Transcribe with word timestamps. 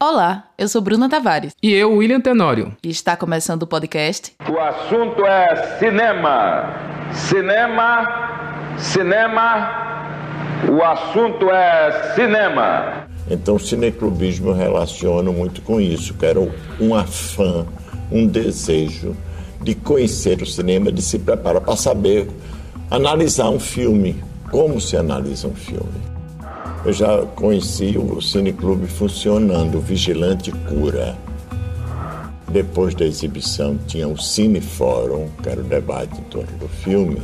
Olá, 0.00 0.44
eu 0.56 0.68
sou 0.68 0.80
Bruna 0.80 1.08
Tavares. 1.08 1.56
E 1.60 1.72
eu, 1.72 1.90
William 1.96 2.20
Tenório. 2.20 2.72
E 2.84 2.88
está 2.88 3.16
começando 3.16 3.64
o 3.64 3.66
podcast. 3.66 4.32
O 4.48 4.56
assunto 4.60 5.26
é 5.26 5.76
cinema. 5.80 6.72
Cinema, 7.12 8.76
cinema. 8.78 10.14
O 10.70 10.84
assunto 10.84 11.50
é 11.50 12.14
cinema. 12.14 13.08
Então, 13.28 13.56
o 13.56 13.58
cineclubismo 13.58 14.50
eu 14.50 14.54
relaciono 14.54 15.32
muito 15.32 15.62
com 15.62 15.80
isso, 15.80 16.14
que 16.14 16.24
era 16.24 16.38
um 16.80 16.94
afã, 16.94 17.66
um 18.08 18.24
desejo 18.24 19.16
de 19.60 19.74
conhecer 19.74 20.40
o 20.40 20.46
cinema, 20.46 20.92
de 20.92 21.02
se 21.02 21.18
preparar 21.18 21.60
para 21.60 21.74
saber 21.74 22.30
analisar 22.88 23.50
um 23.50 23.58
filme, 23.58 24.22
como 24.48 24.80
se 24.80 24.96
analisa 24.96 25.48
um 25.48 25.56
filme. 25.56 26.17
Eu 26.84 26.92
já 26.92 27.22
conheci 27.34 27.98
o 27.98 28.20
Cineclube 28.20 28.86
funcionando, 28.86 29.78
o 29.78 29.80
Vigilante 29.80 30.52
Cura. 30.52 31.16
Depois 32.50 32.94
da 32.94 33.04
exibição 33.04 33.76
tinha 33.86 34.08
o 34.08 34.16
Cine 34.16 34.60
Fórum, 34.60 35.28
que 35.42 35.48
era 35.48 35.60
o 35.60 35.64
debate 35.64 36.18
em 36.18 36.24
torno 36.24 36.56
do 36.58 36.68
filme. 36.68 37.20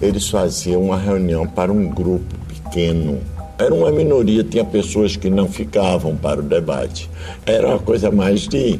Eles 0.00 0.28
faziam 0.28 0.82
uma 0.82 0.98
reunião 0.98 1.46
para 1.46 1.72
um 1.72 1.88
grupo 1.88 2.34
pequeno. 2.48 3.20
Era 3.56 3.72
uma 3.72 3.90
minoria, 3.90 4.44
tinha 4.44 4.64
pessoas 4.64 5.16
que 5.16 5.30
não 5.30 5.48
ficavam 5.48 6.16
para 6.16 6.40
o 6.40 6.42
debate. 6.42 7.08
Era 7.46 7.68
uma 7.68 7.78
coisa 7.78 8.10
mais 8.10 8.46
de, 8.46 8.78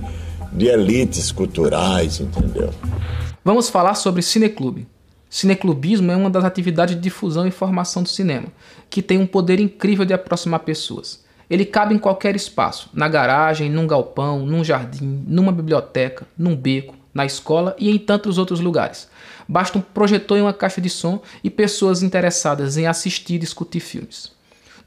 de 0.53 0.67
elites 0.67 1.33
culturais, 1.33 2.21
entendeu? 2.21 2.71
Vamos 3.43 3.71
falar 3.71 3.95
sobre 3.95 4.21
Cineclube. 4.21 4.87
Cineclubismo 5.37 6.11
é 6.11 6.17
uma 6.17 6.31
das 6.31 6.45
atividades 6.45 6.95
de 6.95 7.01
difusão 7.03 7.47
e 7.47 7.51
formação 7.51 8.03
do 8.03 8.09
cinema, 8.09 8.47
que 8.89 9.03
tem 9.03 9.19
um 9.19 9.27
poder 9.27 9.61
incrível 9.61 10.07
de 10.07 10.15
aproximar 10.15 10.61
pessoas. 10.61 11.23
Ele 11.51 11.67
cabe 11.67 11.95
em 11.95 11.99
qualquer 11.99 12.35
espaço, 12.35 12.89
na 12.95 13.07
garagem, 13.07 13.69
num 13.69 13.87
galpão, 13.87 14.47
num 14.47 14.65
jardim, 14.65 15.25
numa 15.29 15.53
biblioteca, 15.53 16.27
num 16.39 16.57
beco, 16.57 16.95
na 17.13 17.27
escola 17.27 17.77
e 17.79 17.91
em 17.91 17.99
tantos 17.99 18.39
outros 18.39 18.61
lugares. 18.61 19.11
Basta 19.47 19.77
um 19.77 19.83
projetor 19.83 20.39
e 20.39 20.41
uma 20.41 20.55
caixa 20.55 20.81
de 20.81 20.89
som 20.89 21.21
e 21.45 21.51
pessoas 21.51 22.03
interessadas 22.03 22.79
em 22.79 22.87
assistir 22.87 23.35
e 23.35 23.39
discutir 23.39 23.81
filmes. 23.81 24.33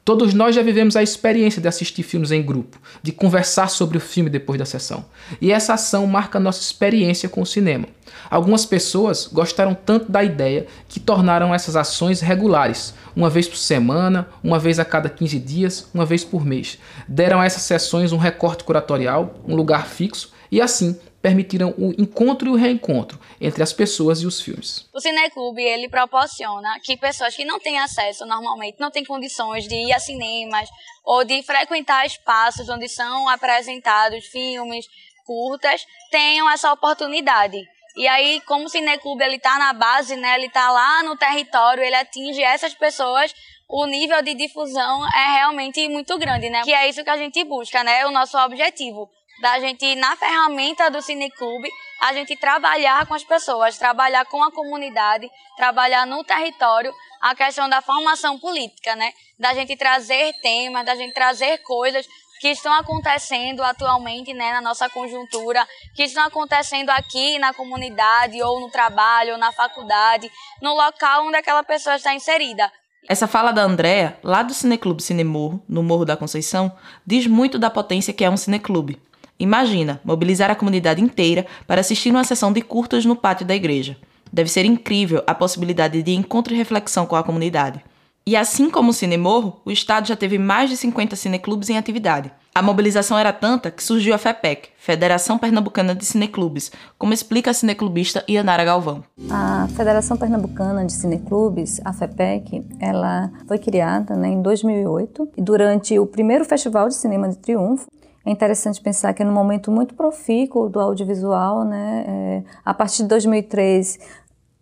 Todos 0.03 0.33
nós 0.33 0.55
já 0.55 0.63
vivemos 0.63 0.95
a 0.95 1.03
experiência 1.03 1.61
de 1.61 1.67
assistir 1.67 2.01
filmes 2.03 2.31
em 2.31 2.41
grupo, 2.41 2.79
de 3.03 3.11
conversar 3.11 3.69
sobre 3.69 3.97
o 3.97 4.01
filme 4.01 4.29
depois 4.29 4.57
da 4.57 4.65
sessão. 4.65 5.05
E 5.39 5.51
essa 5.51 5.75
ação 5.75 6.07
marca 6.07 6.39
nossa 6.39 6.61
experiência 6.61 7.29
com 7.29 7.41
o 7.41 7.45
cinema. 7.45 7.87
Algumas 8.29 8.65
pessoas 8.65 9.27
gostaram 9.31 9.75
tanto 9.75 10.11
da 10.11 10.23
ideia 10.23 10.65
que 10.87 10.99
tornaram 10.99 11.53
essas 11.53 11.75
ações 11.75 12.21
regulares, 12.21 12.93
uma 13.15 13.29
vez 13.29 13.47
por 13.47 13.57
semana, 13.57 14.27
uma 14.43 14.57
vez 14.57 14.79
a 14.79 14.85
cada 14.85 15.09
15 15.09 15.39
dias, 15.39 15.87
uma 15.93 16.05
vez 16.05 16.23
por 16.23 16.43
mês. 16.43 16.79
Deram 17.07 17.39
a 17.39 17.45
essas 17.45 17.63
sessões 17.63 18.11
um 18.11 18.17
recorte 18.17 18.63
curatorial, 18.63 19.39
um 19.47 19.55
lugar 19.55 19.85
fixo 19.85 20.31
e 20.51 20.59
assim 20.59 20.97
permitiram 21.21 21.73
o 21.77 21.91
encontro 21.99 22.49
e 22.49 22.51
o 22.51 22.55
reencontro 22.55 23.19
entre 23.39 23.61
as 23.61 23.73
pessoas 23.73 24.21
e 24.21 24.25
os 24.25 24.41
filmes. 24.41 24.87
O 24.93 24.99
Cineclube, 24.99 25.61
ele 25.61 25.89
proporciona 25.89 26.79
que 26.83 26.97
pessoas 26.97 27.35
que 27.35 27.45
não 27.45 27.59
têm 27.59 27.79
acesso 27.79 28.25
normalmente, 28.25 28.79
não 28.79 28.91
têm 28.91 29.03
condições 29.03 29.67
de 29.67 29.75
ir 29.75 29.93
a 29.93 29.99
cinemas 29.99 30.69
ou 31.03 31.23
de 31.23 31.41
frequentar 31.43 32.05
espaços 32.05 32.69
onde 32.69 32.87
são 32.87 33.27
apresentados 33.27 34.25
filmes, 34.25 34.85
curtas, 35.25 35.85
tenham 36.09 36.49
essa 36.49 36.71
oportunidade. 36.71 37.61
E 37.95 38.07
aí, 38.07 38.41
como 38.41 38.65
o 38.65 38.69
Cineclube 38.69 39.23
ele 39.23 39.35
está 39.35 39.57
na 39.57 39.73
base, 39.73 40.15
né, 40.15 40.35
ele 40.35 40.45
está 40.45 40.71
lá 40.71 41.03
no 41.03 41.17
território, 41.17 41.83
ele 41.83 41.95
atinge 41.95 42.41
essas 42.41 42.73
pessoas 42.73 43.33
o 43.69 43.85
nível 43.85 44.19
de 44.23 44.33
difusão 44.33 45.07
é 45.13 45.33
realmente 45.33 45.87
muito 45.89 46.17
grande, 46.17 46.49
né? 46.49 46.63
Que 46.63 46.73
é 46.73 46.89
isso 46.89 47.03
que 47.03 47.09
a 47.09 47.17
gente 47.17 47.43
busca, 47.43 47.83
né? 47.83 48.03
O 48.07 48.11
nosso 48.11 48.35
objetivo 48.39 49.07
da 49.41 49.59
gente, 49.59 49.95
na 49.95 50.15
ferramenta 50.15 50.89
do 50.89 51.01
Cineclube, 51.01 51.69
a 52.01 52.13
gente 52.13 52.35
trabalhar 52.35 53.05
com 53.05 53.13
as 53.13 53.23
pessoas, 53.23 53.77
trabalhar 53.77 54.25
com 54.25 54.43
a 54.43 54.51
comunidade, 54.51 55.29
trabalhar 55.57 56.05
no 56.05 56.23
território 56.23 56.93
a 57.21 57.35
questão 57.35 57.69
da 57.69 57.81
formação 57.81 58.39
política, 58.39 58.95
né? 58.95 59.11
Da 59.37 59.53
gente 59.53 59.75
trazer 59.75 60.33
temas, 60.41 60.85
da 60.85 60.95
gente 60.95 61.13
trazer 61.13 61.57
coisas 61.59 62.07
que 62.39 62.47
estão 62.49 62.73
acontecendo 62.73 63.61
atualmente, 63.61 64.33
né, 64.33 64.53
na 64.53 64.61
nossa 64.61 64.89
conjuntura, 64.89 65.67
que 65.93 66.03
estão 66.03 66.23
acontecendo 66.23 66.89
aqui 66.89 67.37
na 67.37 67.53
comunidade, 67.53 68.41
ou 68.41 68.61
no 68.61 68.71
trabalho, 68.71 69.33
ou 69.33 69.37
na 69.37 69.51
faculdade, 69.51 70.31
no 70.61 70.73
local 70.73 71.27
onde 71.27 71.35
aquela 71.35 71.63
pessoa 71.63 71.97
está 71.97 72.13
inserida. 72.13 72.71
Essa 73.07 73.27
fala 73.27 73.51
da 73.51 73.63
Andrea, 73.63 74.17
lá 74.23 74.41
do 74.41 74.53
Cineclube 74.53 75.03
Cinemorro, 75.03 75.61
no 75.67 75.83
Morro 75.83 76.05
da 76.05 76.15
Conceição, 76.15 76.71
diz 77.05 77.27
muito 77.27 77.59
da 77.59 77.69
potência 77.69 78.13
que 78.13 78.23
é 78.23 78.29
um 78.29 78.37
cineclube. 78.37 79.01
Imagina 79.39 80.01
mobilizar 80.03 80.51
a 80.51 80.55
comunidade 80.55 81.01
inteira 81.01 81.45
para 81.65 81.79
assistir 81.79 82.11
uma 82.11 82.25
sessão 82.25 82.51
de 82.51 82.61
curtas 82.61 83.05
no 83.05 83.15
pátio 83.15 83.45
da 83.45 83.55
igreja. 83.55 83.95
Deve 84.31 84.49
ser 84.49 84.65
incrível 84.65 85.23
a 85.25 85.33
possibilidade 85.33 86.03
de 86.03 86.11
encontro 86.11 86.53
e 86.53 86.57
reflexão 86.57 87.05
com 87.05 87.15
a 87.15 87.23
comunidade. 87.23 87.81
E 88.27 88.35
assim 88.35 88.69
como 88.69 88.91
o 88.91 88.93
Cinemorro, 88.93 89.61
o 89.65 89.71
estado 89.71 90.07
já 90.07 90.15
teve 90.15 90.37
mais 90.37 90.69
de 90.69 90.77
50 90.77 91.15
cineclubes 91.15 91.69
em 91.69 91.77
atividade. 91.77 92.31
A 92.53 92.61
mobilização 92.61 93.17
era 93.17 93.31
tanta 93.31 93.71
que 93.71 93.81
surgiu 93.81 94.13
a 94.13 94.17
FEPEC, 94.17 94.69
Federação 94.77 95.37
Pernambucana 95.37 95.95
de 95.95 96.03
Cineclubes, 96.03 96.71
como 96.97 97.13
explica 97.13 97.51
a 97.51 97.53
cineclubista 97.53 98.23
Ianara 98.27 98.65
Galvão. 98.65 99.03
A 99.31 99.67
Federação 99.75 100.17
Pernambucana 100.17 100.85
de 100.85 100.91
Cineclubes, 100.91 101.79
a 101.85 101.93
FEPEC, 101.93 102.65
ela 102.79 103.31
foi 103.47 103.57
criada 103.57 104.15
né, 104.15 104.27
em 104.27 104.41
2008 104.41 105.29
e 105.37 105.41
durante 105.41 105.97
o 105.97 106.05
primeiro 106.05 106.43
Festival 106.43 106.89
de 106.89 106.95
Cinema 106.95 107.29
de 107.29 107.37
Triunfo, 107.37 107.87
é 108.29 108.31
interessante 108.31 108.79
pensar 108.79 109.11
que 109.13 109.23
é 109.23 109.25
num 109.25 109.33
momento 109.33 109.71
muito 109.71 109.95
profícuo 109.95 110.69
do 110.69 110.79
audiovisual, 110.79 111.63
né? 111.63 112.05
É, 112.07 112.43
a 112.63 112.73
partir 112.73 113.01
de 113.01 113.09
2003 113.09 113.99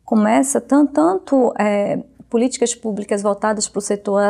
começa 0.06 0.62
tanto, 0.62 0.94
tanto 0.94 1.54
é, 1.60 2.00
políticas 2.30 2.74
públicas 2.74 3.22
voltadas 3.22 3.68
para 3.68 3.80
o 3.80 3.82
setor 3.82 4.22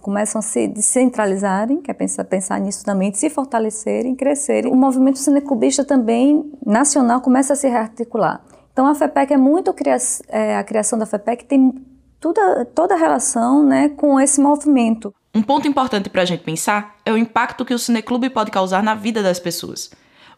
começam 0.00 0.38
a 0.38 0.42
se 0.42 0.68
descentralizarem, 0.68 1.80
quer 1.80 1.92
é 1.92 1.94
pensar, 1.94 2.24
pensar 2.24 2.60
nisso 2.60 2.84
também, 2.84 3.12
se 3.14 3.30
fortalecerem, 3.30 4.14
crescerem. 4.14 4.70
O 4.70 4.76
movimento 4.76 5.18
cinecubista 5.18 5.82
também 5.82 6.52
nacional 6.64 7.22
começa 7.22 7.54
a 7.54 7.56
se 7.56 7.68
rearticular. 7.68 8.42
Então 8.70 8.86
a 8.86 8.94
FEPEC 8.94 9.32
é 9.32 9.38
muito 9.38 9.74
é, 10.28 10.56
a 10.56 10.62
criação 10.62 10.98
da 10.98 11.06
FEPEC 11.06 11.46
tem 11.46 11.74
toda, 12.20 12.66
toda 12.66 12.94
a 12.94 12.98
relação 12.98 13.64
né, 13.64 13.88
com 13.88 14.20
esse 14.20 14.40
movimento. 14.42 15.14
Um 15.34 15.42
ponto 15.42 15.68
importante 15.68 16.08
para 16.08 16.22
a 16.22 16.24
gente 16.24 16.42
pensar 16.42 16.96
é 17.04 17.12
o 17.12 17.18
impacto 17.18 17.64
que 17.64 17.74
o 17.74 17.78
cineclube 17.78 18.30
pode 18.30 18.50
causar 18.50 18.82
na 18.82 18.94
vida 18.94 19.22
das 19.22 19.38
pessoas. 19.38 19.90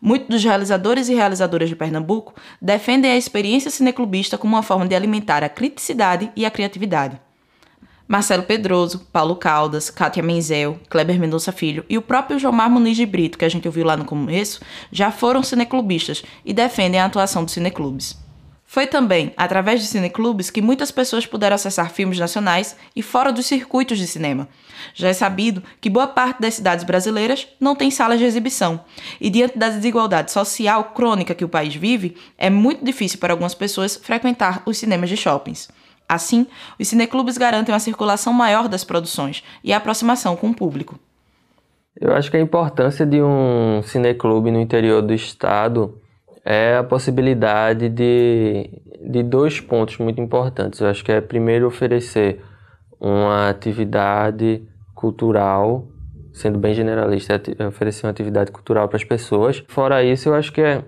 Muitos 0.02 0.28
dos 0.28 0.44
realizadores 0.44 1.08
e 1.08 1.14
realizadoras 1.14 1.68
de 1.68 1.76
Pernambuco 1.76 2.34
defendem 2.60 3.12
a 3.12 3.16
experiência 3.16 3.70
cineclubista 3.70 4.36
como 4.36 4.56
uma 4.56 4.62
forma 4.62 4.88
de 4.88 4.94
alimentar 4.94 5.44
a 5.44 5.48
criticidade 5.48 6.32
e 6.34 6.44
a 6.44 6.50
criatividade. 6.50 7.20
Marcelo 8.08 8.42
Pedroso, 8.42 9.06
Paulo 9.12 9.36
Caldas, 9.36 9.88
Kátia 9.88 10.22
Menzel, 10.22 10.80
Kleber 10.88 11.20
Mendonça 11.20 11.52
Filho 11.52 11.84
e 11.88 11.96
o 11.96 12.02
próprio 12.02 12.40
Jomar 12.40 12.68
Muniz 12.68 12.96
de 12.96 13.06
Brito, 13.06 13.38
que 13.38 13.44
a 13.44 13.48
gente 13.48 13.68
ouviu 13.68 13.84
lá 13.84 13.96
no 13.96 14.04
começo, 14.04 14.60
já 14.90 15.12
foram 15.12 15.44
cineclubistas 15.44 16.24
e 16.44 16.52
defendem 16.52 16.98
a 16.98 17.04
atuação 17.04 17.44
dos 17.44 17.54
cineclubes. 17.54 18.18
Foi 18.72 18.86
também 18.86 19.32
através 19.36 19.80
de 19.80 19.88
cineclubes 19.88 20.48
que 20.48 20.62
muitas 20.62 20.92
pessoas 20.92 21.26
puderam 21.26 21.56
acessar 21.56 21.90
filmes 21.90 22.20
nacionais 22.20 22.76
e 22.94 23.02
fora 23.02 23.32
dos 23.32 23.46
circuitos 23.46 23.98
de 23.98 24.06
cinema. 24.06 24.46
Já 24.94 25.08
é 25.08 25.12
sabido 25.12 25.60
que 25.80 25.90
boa 25.90 26.06
parte 26.06 26.40
das 26.40 26.54
cidades 26.54 26.84
brasileiras 26.84 27.48
não 27.58 27.74
tem 27.74 27.90
salas 27.90 28.20
de 28.20 28.24
exibição, 28.24 28.78
e 29.20 29.28
diante 29.28 29.58
da 29.58 29.70
desigualdade 29.70 30.30
social 30.30 30.84
crônica 30.94 31.34
que 31.34 31.44
o 31.44 31.48
país 31.48 31.74
vive, 31.74 32.16
é 32.38 32.48
muito 32.48 32.84
difícil 32.84 33.18
para 33.18 33.32
algumas 33.32 33.56
pessoas 33.56 33.96
frequentar 33.96 34.62
os 34.64 34.78
cinemas 34.78 35.08
de 35.08 35.16
shoppings. 35.16 35.68
Assim, 36.08 36.46
os 36.78 36.86
cineclubes 36.86 37.36
garantem 37.36 37.74
uma 37.74 37.80
circulação 37.80 38.32
maior 38.32 38.68
das 38.68 38.84
produções 38.84 39.42
e 39.64 39.72
a 39.72 39.78
aproximação 39.78 40.36
com 40.36 40.50
o 40.50 40.54
público. 40.54 40.96
Eu 42.00 42.14
acho 42.14 42.30
que 42.30 42.36
a 42.36 42.40
importância 42.40 43.04
de 43.04 43.20
um 43.20 43.82
cineclube 43.82 44.52
no 44.52 44.60
interior 44.60 45.02
do 45.02 45.12
estado 45.12 45.99
é 46.44 46.76
a 46.76 46.84
possibilidade 46.84 47.88
de, 47.88 48.70
de 49.00 49.22
dois 49.22 49.60
pontos 49.60 49.98
muito 49.98 50.20
importantes. 50.20 50.80
Eu 50.80 50.88
acho 50.88 51.04
que 51.04 51.12
é 51.12 51.20
primeiro 51.20 51.66
oferecer 51.66 52.42
uma 52.98 53.48
atividade 53.48 54.62
cultural, 54.94 55.88
sendo 56.32 56.58
bem 56.58 56.74
generalista, 56.74 57.40
oferecer 57.66 58.06
uma 58.06 58.10
atividade 58.10 58.50
cultural 58.50 58.88
para 58.88 58.96
as 58.96 59.04
pessoas. 59.04 59.64
Fora 59.68 60.02
isso, 60.02 60.28
eu 60.28 60.34
acho 60.34 60.52
que 60.52 60.60
é 60.60 60.84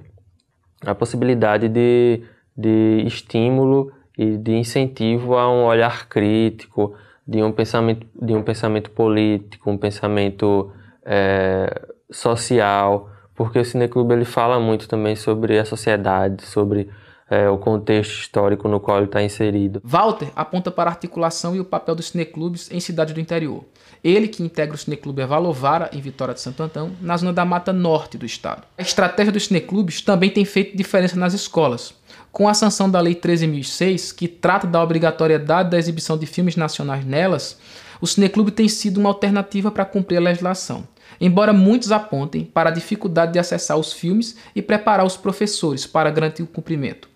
a 0.84 0.94
possibilidade 0.94 1.68
de, 1.68 2.22
de 2.56 3.02
estímulo 3.06 3.92
e 4.16 4.36
de 4.36 4.52
incentivo 4.52 5.36
a 5.36 5.50
um 5.50 5.64
olhar 5.64 6.08
crítico, 6.08 6.94
de 7.26 7.42
um 7.42 7.52
pensamento, 7.52 8.06
de 8.20 8.34
um 8.34 8.42
pensamento 8.42 8.90
político, 8.90 9.70
um 9.70 9.78
pensamento 9.78 10.72
é, 11.04 11.88
social 12.10 13.11
porque 13.34 13.58
o 13.58 13.64
Cineclube 13.64 14.14
ele 14.14 14.24
fala 14.24 14.60
muito 14.60 14.88
também 14.88 15.16
sobre 15.16 15.58
a 15.58 15.64
sociedade, 15.64 16.44
sobre 16.44 16.88
é, 17.32 17.48
o 17.48 17.56
contexto 17.56 18.12
histórico 18.12 18.68
no 18.68 18.78
qual 18.78 18.98
ele 18.98 19.06
está 19.06 19.22
inserido. 19.22 19.80
Walter 19.82 20.30
aponta 20.36 20.70
para 20.70 20.90
a 20.90 20.92
articulação 20.92 21.56
e 21.56 21.60
o 21.60 21.64
papel 21.64 21.94
dos 21.94 22.08
cineclubes 22.08 22.70
em 22.70 22.78
cidades 22.78 23.14
do 23.14 23.20
interior. 23.20 23.64
Ele 24.04 24.28
que 24.28 24.42
integra 24.42 24.74
o 24.74 24.78
cineclube 24.78 25.22
Evalovara, 25.22 25.88
em 25.94 26.00
Vitória 26.00 26.34
de 26.34 26.40
Santo 26.40 26.62
Antão, 26.62 26.90
na 27.00 27.16
zona 27.16 27.32
da 27.32 27.44
Mata 27.44 27.72
Norte 27.72 28.18
do 28.18 28.26
estado. 28.26 28.64
A 28.76 28.82
estratégia 28.82 29.32
dos 29.32 29.46
cineclubes 29.46 30.02
também 30.02 30.28
tem 30.28 30.44
feito 30.44 30.76
diferença 30.76 31.18
nas 31.18 31.32
escolas. 31.32 31.94
Com 32.30 32.48
a 32.48 32.54
sanção 32.54 32.90
da 32.90 33.00
Lei 33.00 33.14
13.006, 33.14 34.14
que 34.14 34.28
trata 34.28 34.66
da 34.66 34.82
obrigatoriedade 34.82 35.70
da 35.70 35.78
exibição 35.78 36.18
de 36.18 36.26
filmes 36.26 36.56
nacionais 36.56 37.04
nelas, 37.04 37.58
o 38.02 38.06
cineclube 38.06 38.50
tem 38.50 38.68
sido 38.68 38.98
uma 38.98 39.08
alternativa 39.08 39.70
para 39.70 39.86
cumprir 39.86 40.18
a 40.18 40.20
legislação 40.20 40.86
embora 41.20 41.52
muitos 41.52 41.92
apontem 41.92 42.44
para 42.44 42.68
a 42.68 42.72
dificuldade 42.72 43.32
de 43.32 43.38
acessar 43.38 43.76
os 43.76 43.92
filmes 43.92 44.36
e 44.56 44.60
preparar 44.60 45.06
os 45.06 45.16
professores 45.16 45.86
para 45.86 46.10
garantir 46.10 46.42
o 46.42 46.46
cumprimento. 46.46 47.08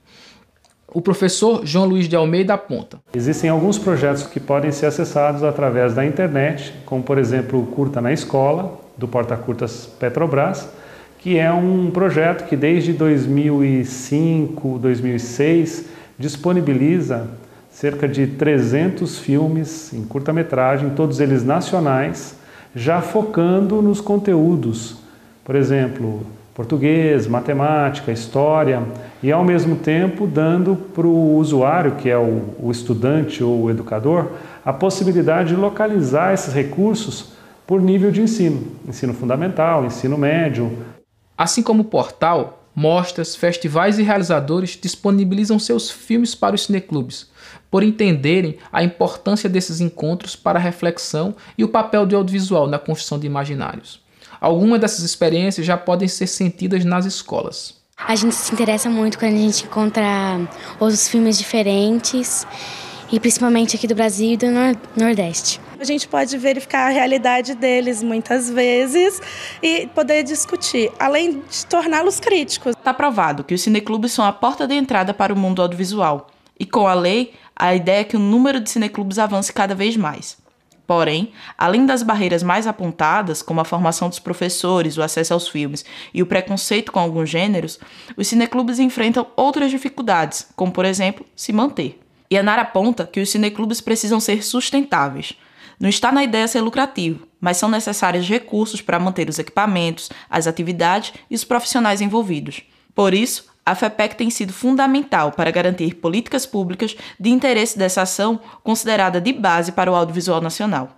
O 0.86 1.02
professor 1.02 1.66
João 1.66 1.86
Luiz 1.86 2.08
de 2.08 2.14
Almeida 2.14 2.54
aponta. 2.54 3.00
Existem 3.12 3.50
alguns 3.50 3.78
projetos 3.78 4.22
que 4.22 4.38
podem 4.38 4.70
ser 4.70 4.86
acessados 4.86 5.42
através 5.42 5.92
da 5.92 6.06
internet, 6.06 6.72
como 6.86 7.02
por 7.02 7.18
exemplo 7.18 7.60
o 7.60 7.66
Curta 7.66 8.00
na 8.00 8.12
Escola, 8.12 8.80
do 8.96 9.08
Porta 9.08 9.36
Curtas 9.36 9.86
Petrobras, 9.98 10.68
que 11.18 11.36
é 11.36 11.52
um 11.52 11.90
projeto 11.90 12.46
que 12.46 12.56
desde 12.56 12.92
2005, 12.92 14.78
2006 14.78 15.86
disponibiliza 16.18 17.28
cerca 17.76 18.08
de 18.08 18.26
300 18.26 19.18
filmes 19.18 19.92
em 19.92 20.02
curta-metragem, 20.02 20.94
todos 20.96 21.20
eles 21.20 21.44
nacionais, 21.44 22.34
já 22.74 23.02
focando 23.02 23.82
nos 23.82 24.00
conteúdos. 24.00 24.96
Por 25.44 25.54
exemplo, 25.54 26.26
português, 26.54 27.26
matemática, 27.26 28.10
história, 28.10 28.82
e 29.22 29.30
ao 29.30 29.44
mesmo 29.44 29.76
tempo 29.76 30.26
dando 30.26 30.74
para 30.74 31.06
o 31.06 31.36
usuário, 31.36 31.96
que 31.96 32.08
é 32.08 32.16
o, 32.16 32.70
estudante 32.70 33.44
ou 33.44 33.64
o 33.64 33.70
educador, 33.70 34.30
a 34.64 34.72
possibilidade 34.72 35.50
de 35.50 35.56
localizar 35.56 36.32
esses 36.32 36.54
recursos 36.54 37.32
por 37.66 37.82
nível 37.82 38.10
de 38.10 38.22
ensino, 38.22 38.68
ensino 38.88 39.12
fundamental, 39.12 39.84
ensino 39.84 40.16
médio. 40.16 40.72
Assim 41.36 41.62
como 41.62 41.82
o 41.82 41.84
portal, 41.84 42.66
mostras, 42.76 43.34
festivais 43.34 43.98
e 43.98 44.02
realizadores 44.02 44.78
disponibilizam 44.80 45.58
seus 45.58 45.90
filmes 45.90 46.34
para 46.34 46.54
os 46.54 46.64
cineclubes, 46.64 47.30
por 47.70 47.82
entenderem 47.82 48.56
a 48.72 48.82
importância 48.82 49.48
desses 49.48 49.80
encontros 49.80 50.36
para 50.36 50.58
a 50.58 50.62
reflexão 50.62 51.34
e 51.56 51.64
o 51.64 51.68
papel 51.68 52.06
do 52.06 52.16
audiovisual 52.16 52.66
na 52.66 52.78
construção 52.78 53.18
de 53.18 53.26
imaginários. 53.26 54.00
Algumas 54.40 54.80
dessas 54.80 55.04
experiências 55.04 55.66
já 55.66 55.76
podem 55.76 56.08
ser 56.08 56.26
sentidas 56.26 56.84
nas 56.84 57.04
escolas. 57.06 57.74
A 57.96 58.14
gente 58.14 58.34
se 58.34 58.52
interessa 58.52 58.90
muito 58.90 59.18
quando 59.18 59.34
a 59.34 59.38
gente 59.38 59.64
encontra 59.64 60.04
outros 60.78 61.08
filmes 61.08 61.38
diferentes, 61.38 62.46
e 63.10 63.20
principalmente 63.20 63.76
aqui 63.76 63.86
do 63.86 63.94
Brasil 63.94 64.32
e 64.32 64.36
do 64.36 64.46
Nordeste. 64.96 65.60
A 65.78 65.84
gente 65.84 66.08
pode 66.08 66.36
verificar 66.38 66.88
a 66.88 66.90
realidade 66.90 67.54
deles 67.54 68.02
muitas 68.02 68.50
vezes 68.50 69.20
e 69.62 69.86
poder 69.88 70.22
discutir, 70.22 70.90
além 70.98 71.42
de 71.48 71.66
torná-los 71.66 72.18
críticos. 72.18 72.74
Está 72.76 72.94
provado 72.94 73.44
que 73.44 73.54
os 73.54 73.62
cineclubes 73.62 74.12
são 74.12 74.24
a 74.24 74.32
porta 74.32 74.66
de 74.66 74.74
entrada 74.74 75.12
para 75.14 75.32
o 75.32 75.36
mundo 75.36 75.62
audiovisual. 75.62 76.28
E 76.58 76.64
com 76.64 76.86
a 76.86 76.94
lei, 76.94 77.34
a 77.56 77.74
ideia 77.74 78.00
é 78.00 78.04
que 78.04 78.16
o 78.16 78.20
número 78.20 78.60
de 78.60 78.70
cineclubes 78.70 79.18
avance 79.18 79.52
cada 79.52 79.74
vez 79.74 79.96
mais. 79.96 80.36
Porém, 80.86 81.32
além 81.58 81.84
das 81.84 82.02
barreiras 82.02 82.42
mais 82.42 82.66
apontadas, 82.66 83.42
como 83.42 83.60
a 83.60 83.64
formação 83.64 84.08
dos 84.08 84.20
professores, 84.20 84.96
o 84.96 85.02
acesso 85.02 85.34
aos 85.34 85.48
filmes 85.48 85.84
e 86.14 86.22
o 86.22 86.26
preconceito 86.26 86.92
com 86.92 87.00
alguns 87.00 87.28
gêneros, 87.28 87.80
os 88.16 88.28
cineclubes 88.28 88.78
enfrentam 88.78 89.26
outras 89.34 89.70
dificuldades, 89.70 90.46
como 90.54 90.70
por 90.70 90.84
exemplo, 90.84 91.26
se 91.34 91.52
manter. 91.52 92.00
E 92.30 92.38
a 92.38 92.42
Nara 92.42 92.62
aponta 92.62 93.06
que 93.06 93.20
os 93.20 93.30
cineclubes 93.30 93.80
precisam 93.80 94.20
ser 94.20 94.44
sustentáveis. 94.44 95.34
Não 95.78 95.88
está 95.88 96.12
na 96.12 96.22
ideia 96.22 96.46
ser 96.46 96.60
lucrativo, 96.60 97.26
mas 97.40 97.56
são 97.56 97.68
necessários 97.68 98.28
recursos 98.28 98.80
para 98.80 98.98
manter 98.98 99.28
os 99.28 99.38
equipamentos, 99.38 100.08
as 100.30 100.46
atividades 100.46 101.12
e 101.30 101.34
os 101.34 101.44
profissionais 101.44 102.00
envolvidos. 102.00 102.62
Por 102.94 103.12
isso, 103.12 103.44
a 103.66 103.74
FEPEC 103.74 104.14
tem 104.14 104.30
sido 104.30 104.52
fundamental 104.52 105.32
para 105.32 105.50
garantir 105.50 105.96
políticas 105.96 106.46
públicas 106.46 106.96
de 107.18 107.30
interesse 107.30 107.76
dessa 107.76 108.02
ação 108.02 108.38
considerada 108.62 109.20
de 109.20 109.32
base 109.32 109.72
para 109.72 109.90
o 109.90 109.96
audiovisual 109.96 110.40
nacional. 110.40 110.90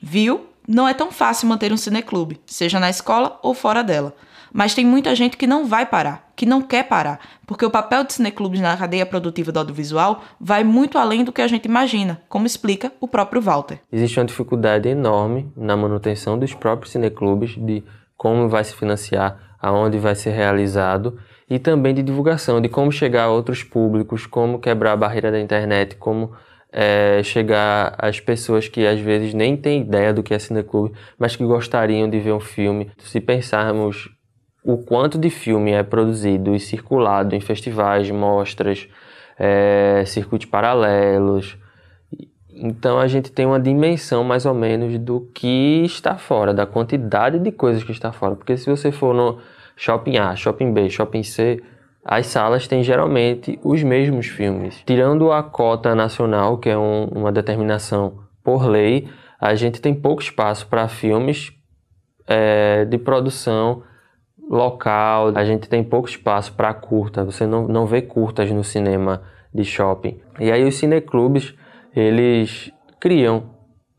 Viu? 0.00 0.46
Não 0.68 0.86
é 0.86 0.94
tão 0.94 1.10
fácil 1.10 1.48
manter 1.48 1.72
um 1.72 1.76
cineclube, 1.76 2.40
seja 2.46 2.78
na 2.78 2.88
escola 2.88 3.40
ou 3.42 3.54
fora 3.54 3.82
dela. 3.82 4.14
Mas 4.52 4.72
tem 4.72 4.84
muita 4.84 5.14
gente 5.16 5.36
que 5.36 5.46
não 5.46 5.66
vai 5.66 5.84
parar, 5.84 6.30
que 6.36 6.46
não 6.46 6.62
quer 6.62 6.84
parar, 6.84 7.18
porque 7.44 7.64
o 7.64 7.70
papel 7.70 8.04
de 8.04 8.12
cineclubes 8.12 8.60
na 8.60 8.76
cadeia 8.76 9.06
produtiva 9.06 9.50
do 9.50 9.58
audiovisual 9.58 10.22
vai 10.40 10.62
muito 10.62 10.96
além 10.96 11.24
do 11.24 11.32
que 11.32 11.42
a 11.42 11.48
gente 11.48 11.66
imagina, 11.66 12.20
como 12.28 12.46
explica 12.46 12.92
o 13.00 13.08
próprio 13.08 13.42
Walter. 13.42 13.80
Existe 13.90 14.18
uma 14.20 14.26
dificuldade 14.26 14.88
enorme 14.88 15.52
na 15.56 15.76
manutenção 15.76 16.38
dos 16.38 16.54
próprios 16.54 16.92
cineclubes, 16.92 17.56
de 17.56 17.82
como 18.16 18.48
vai 18.48 18.62
se 18.62 18.74
financiar, 18.74 19.56
aonde 19.60 19.98
vai 19.98 20.14
ser 20.14 20.30
realizado 20.30 21.18
e 21.50 21.58
também 21.58 21.92
de 21.92 22.02
divulgação, 22.02 22.60
de 22.60 22.68
como 22.68 22.92
chegar 22.92 23.24
a 23.24 23.30
outros 23.30 23.64
públicos, 23.64 24.24
como 24.24 24.60
quebrar 24.60 24.92
a 24.92 24.96
barreira 24.96 25.32
da 25.32 25.40
internet, 25.40 25.96
como 25.96 26.30
é, 26.72 27.20
chegar 27.24 27.96
às 27.98 28.20
pessoas 28.20 28.68
que 28.68 28.86
às 28.86 29.00
vezes 29.00 29.34
nem 29.34 29.56
têm 29.56 29.80
ideia 29.80 30.14
do 30.14 30.22
que 30.22 30.32
é 30.32 30.38
cineclube, 30.38 30.94
mas 31.18 31.34
que 31.34 31.44
gostariam 31.44 32.08
de 32.08 32.20
ver 32.20 32.32
um 32.32 32.38
filme. 32.38 32.92
Se 32.98 33.20
pensarmos 33.20 34.08
o 34.62 34.78
quanto 34.78 35.18
de 35.18 35.28
filme 35.28 35.72
é 35.72 35.82
produzido 35.82 36.54
e 36.54 36.60
circulado 36.60 37.34
em 37.34 37.40
festivais, 37.40 38.08
mostras, 38.12 38.88
é, 39.36 40.04
circuitos 40.06 40.46
paralelos, 40.46 41.58
então 42.52 43.00
a 43.00 43.08
gente 43.08 43.32
tem 43.32 43.46
uma 43.46 43.58
dimensão 43.58 44.22
mais 44.22 44.46
ou 44.46 44.54
menos 44.54 44.96
do 44.98 45.28
que 45.34 45.82
está 45.84 46.16
fora, 46.16 46.54
da 46.54 46.66
quantidade 46.66 47.40
de 47.40 47.50
coisas 47.50 47.82
que 47.82 47.90
está 47.90 48.12
fora. 48.12 48.36
Porque 48.36 48.56
se 48.56 48.68
você 48.68 48.92
for 48.92 49.14
no 49.14 49.38
Shopping 49.80 50.18
A, 50.18 50.36
Shopping 50.36 50.74
B, 50.74 50.90
Shopping 50.90 51.22
C, 51.22 51.62
as 52.04 52.26
salas 52.26 52.68
têm 52.68 52.82
geralmente 52.82 53.58
os 53.64 53.82
mesmos 53.82 54.26
filmes. 54.26 54.82
Tirando 54.84 55.32
a 55.32 55.42
cota 55.42 55.94
nacional, 55.94 56.58
que 56.58 56.68
é 56.68 56.76
um, 56.76 57.04
uma 57.06 57.32
determinação 57.32 58.18
por 58.44 58.66
lei, 58.66 59.08
a 59.40 59.54
gente 59.54 59.80
tem 59.80 59.94
pouco 59.94 60.20
espaço 60.20 60.66
para 60.66 60.86
filmes 60.86 61.50
é, 62.26 62.84
de 62.84 62.98
produção 62.98 63.82
local, 64.50 65.32
a 65.34 65.44
gente 65.46 65.66
tem 65.66 65.82
pouco 65.82 66.10
espaço 66.10 66.52
para 66.52 66.74
curta, 66.74 67.24
você 67.24 67.46
não, 67.46 67.66
não 67.66 67.86
vê 67.86 68.02
curtas 68.02 68.50
no 68.50 68.62
cinema 68.62 69.22
de 69.54 69.64
shopping. 69.64 70.20
E 70.38 70.52
aí 70.52 70.62
os 70.62 70.74
cineclubes, 70.74 71.54
eles 71.96 72.70
criam 73.00 73.44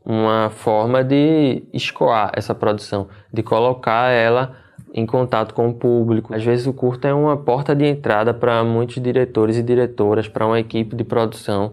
uma 0.04 0.48
forma 0.48 1.02
de 1.02 1.64
escoar 1.72 2.30
essa 2.36 2.54
produção, 2.54 3.08
de 3.32 3.42
colocar 3.42 4.10
ela 4.10 4.61
em 4.92 5.06
contato 5.06 5.54
com 5.54 5.68
o 5.68 5.74
público. 5.74 6.34
Às 6.34 6.44
vezes 6.44 6.66
o 6.66 6.72
curta 6.72 7.08
é 7.08 7.14
uma 7.14 7.36
porta 7.36 7.74
de 7.74 7.84
entrada 7.86 8.34
para 8.34 8.62
muitos 8.62 9.02
diretores 9.02 9.56
e 9.56 9.62
diretoras, 9.62 10.28
para 10.28 10.46
uma 10.46 10.60
equipe 10.60 10.94
de 10.94 11.04
produção 11.04 11.72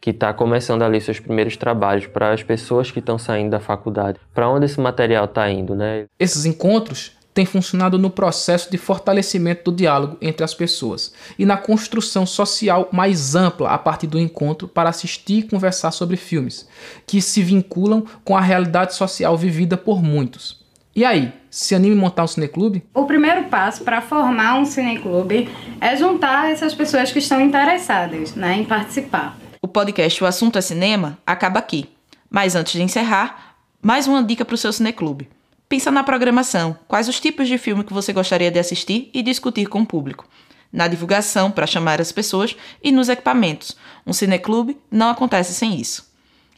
que 0.00 0.10
está 0.10 0.32
começando 0.32 0.82
ali 0.82 1.00
seus 1.00 1.20
primeiros 1.20 1.56
trabalhos, 1.56 2.06
para 2.06 2.32
as 2.32 2.42
pessoas 2.42 2.90
que 2.90 3.00
estão 3.00 3.18
saindo 3.18 3.50
da 3.50 3.60
faculdade. 3.60 4.18
Para 4.32 4.48
onde 4.48 4.64
esse 4.64 4.80
material 4.80 5.26
está 5.26 5.50
indo, 5.50 5.74
né? 5.74 6.06
Esses 6.18 6.46
encontros 6.46 7.12
têm 7.34 7.44
funcionado 7.44 7.98
no 7.98 8.08
processo 8.10 8.70
de 8.70 8.78
fortalecimento 8.78 9.70
do 9.70 9.76
diálogo 9.76 10.16
entre 10.20 10.42
as 10.42 10.54
pessoas 10.54 11.12
e 11.38 11.44
na 11.44 11.56
construção 11.56 12.26
social 12.26 12.88
mais 12.92 13.34
ampla 13.34 13.70
a 13.70 13.78
partir 13.78 14.06
do 14.06 14.18
encontro 14.18 14.66
para 14.66 14.88
assistir 14.88 15.38
e 15.38 15.48
conversar 15.48 15.90
sobre 15.90 16.16
filmes, 16.16 16.68
que 17.06 17.20
se 17.20 17.42
vinculam 17.42 18.04
com 18.24 18.36
a 18.36 18.40
realidade 18.40 18.94
social 18.94 19.36
vivida 19.36 19.76
por 19.76 20.02
muitos. 20.02 20.60
E 20.94 21.04
aí, 21.04 21.32
se 21.50 21.74
anime 21.74 21.96
montar 21.96 22.24
um 22.24 22.28
cineclube? 22.28 22.84
O 22.94 23.04
primeiro 23.04 23.44
passo 23.44 23.82
para 23.82 24.00
formar 24.00 24.58
um 24.58 24.64
cineclube 24.64 25.48
é 25.80 25.96
juntar 25.96 26.50
essas 26.50 26.72
pessoas 26.74 27.10
que 27.10 27.18
estão 27.18 27.40
interessadas 27.40 28.34
né, 28.34 28.56
em 28.56 28.64
participar. 28.64 29.36
O 29.60 29.68
podcast 29.68 30.22
O 30.22 30.26
Assunto 30.26 30.58
é 30.58 30.62
Cinema 30.62 31.18
acaba 31.26 31.58
aqui. 31.58 31.88
Mas 32.30 32.54
antes 32.54 32.74
de 32.74 32.82
encerrar, 32.82 33.56
mais 33.82 34.06
uma 34.06 34.22
dica 34.22 34.44
para 34.44 34.54
o 34.54 34.58
seu 34.58 34.72
cineclube. 34.72 35.28
Pensa 35.68 35.90
na 35.90 36.04
programação, 36.04 36.76
quais 36.86 37.08
os 37.08 37.18
tipos 37.18 37.48
de 37.48 37.58
filme 37.58 37.84
que 37.84 37.92
você 37.92 38.12
gostaria 38.12 38.50
de 38.50 38.58
assistir 38.58 39.10
e 39.12 39.22
discutir 39.22 39.66
com 39.66 39.82
o 39.82 39.86
público. 39.86 40.26
Na 40.72 40.86
divulgação, 40.86 41.50
para 41.50 41.66
chamar 41.66 42.00
as 42.00 42.12
pessoas, 42.12 42.56
e 42.82 42.92
nos 42.92 43.08
equipamentos. 43.08 43.76
Um 44.06 44.12
cineclube 44.12 44.76
não 44.90 45.10
acontece 45.10 45.52
sem 45.52 45.80
isso. 45.80 46.08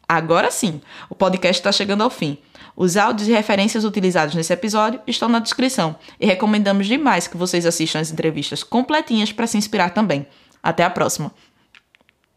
Agora 0.06 0.50
sim, 0.50 0.80
o 1.08 1.14
podcast 1.14 1.60
está 1.60 1.72
chegando 1.72 2.02
ao 2.02 2.10
fim. 2.10 2.36
Os 2.76 2.96
áudios 2.96 3.28
e 3.28 3.32
referências 3.32 3.84
utilizados 3.84 4.34
nesse 4.34 4.52
episódio 4.52 5.00
estão 5.06 5.28
na 5.28 5.38
descrição 5.38 5.96
e 6.18 6.26
recomendamos 6.26 6.86
demais 6.86 7.26
que 7.26 7.36
vocês 7.36 7.66
assistam 7.66 8.00
as 8.00 8.10
entrevistas 8.10 8.62
completinhas 8.62 9.32
para 9.32 9.46
se 9.46 9.58
inspirar 9.58 9.90
também. 9.90 10.26
Até 10.62 10.84
a 10.84 10.90
próxima! 10.90 11.32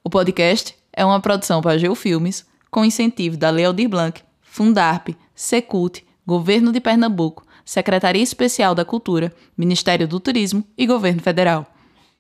O 0.04 0.10
podcast 0.10 0.76
é 0.92 1.06
uma 1.06 1.20
produção 1.20 1.62
para 1.62 1.78
Geofilmes 1.78 2.46
com 2.70 2.84
incentivo 2.84 3.38
da 3.38 3.50
Lei 3.50 3.66
Blanc, 3.88 4.22
Fundarp, 4.42 5.10
Secult, 5.34 6.04
Governo 6.28 6.72
de 6.72 6.80
Pernambuco, 6.80 7.46
Secretaria 7.64 8.22
Especial 8.22 8.76
da 8.76 8.84
Cultura, 8.86 9.34
Ministério 9.58 10.08
do 10.08 10.20
Turismo 10.20 10.64
e 10.78 10.86
Governo 10.86 11.22
Federal. 11.22 11.66